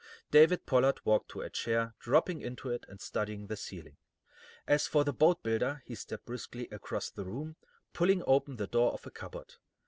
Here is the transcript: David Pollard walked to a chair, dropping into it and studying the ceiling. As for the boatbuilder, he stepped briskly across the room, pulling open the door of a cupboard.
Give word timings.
David 0.31 0.65
Pollard 0.65 0.99
walked 1.05 1.29
to 1.29 1.41
a 1.41 1.49
chair, 1.51 1.93
dropping 1.99 2.41
into 2.41 2.71
it 2.71 2.85
and 2.89 2.99
studying 2.99 3.45
the 3.45 3.55
ceiling. 3.55 3.97
As 4.65 4.87
for 4.87 5.03
the 5.03 5.13
boatbuilder, 5.13 5.83
he 5.85 5.93
stepped 5.93 6.25
briskly 6.25 6.67
across 6.71 7.11
the 7.11 7.23
room, 7.25 7.55
pulling 7.93 8.23
open 8.25 8.55
the 8.55 8.65
door 8.65 8.93
of 8.93 9.05
a 9.05 9.11
cupboard. 9.11 9.57